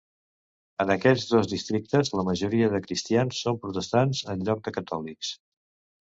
[0.83, 5.31] En aquests dos districtes, la majoria de cristians són Protestants en lloc de Catòlics.